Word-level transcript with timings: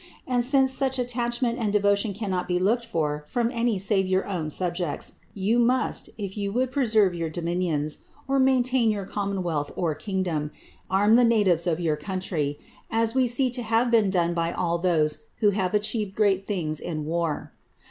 And 0.25 0.43
since 0.43 0.71
such 0.73 0.97
attachment 0.97 1.59
and 1.59 1.71
devotion 1.71 2.11
cannot 2.15 2.47
be 2.47 2.57
looked 2.57 2.83
for 2.85 3.23
from 3.27 3.51
any 3.53 3.77
save 3.77 4.07
your 4.07 4.25
own 4.25 4.49
subjects, 4.49 5.13
you 5.35 5.59
must, 5.59 6.09
if 6.17 6.35
you 6.35 6.51
would 6.53 6.71
preserve 6.71 7.13
your 7.13 7.29
dominions, 7.29 7.99
or 8.27 8.39
maintain 8.39 8.89
your 8.89 9.05
commonwealth 9.05 9.69
or 9.75 9.93
kingdom, 9.93 10.49
arm 10.89 11.17
the 11.17 11.23
natives 11.23 11.67
of 11.67 11.79
your 11.79 11.97
country; 11.97 12.57
as 12.89 13.13
we 13.13 13.27
see 13.27 13.51
to 13.51 13.61
have 13.61 13.91
been 13.91 14.09
done 14.09 14.33
by 14.33 14.51
all 14.51 14.79
those 14.79 15.25
who 15.35 15.51
have 15.51 15.75
achieved 15.75 16.15
great 16.15 16.47
things 16.47 16.79
in 16.79 17.05
war. 17.05 17.51